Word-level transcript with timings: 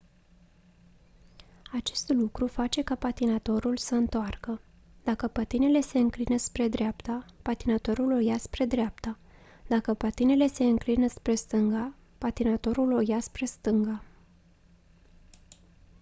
acest 1.71 2.09
lucru 2.09 2.47
face 2.47 2.81
ca 2.81 2.95
patinatorul 2.95 3.77
să 3.77 3.95
întoarcă 3.95 4.61
dacă 5.03 5.27
patinele 5.27 5.81
se 5.81 5.99
înclină 5.99 6.37
spre 6.37 6.67
dreapta 6.67 7.25
patinatorul 7.41 8.11
o 8.11 8.19
ia 8.19 8.37
spre 8.37 8.65
dreapta 8.65 9.17
dacă 9.67 9.93
patinele 9.93 10.47
se 10.47 10.63
înclină 10.63 11.07
spre 11.07 11.35
stânga 11.35 11.93
patinatorul 12.17 12.91
o 12.91 12.99
ia 13.05 13.19
spre 13.19 13.45
stânga 13.45 14.03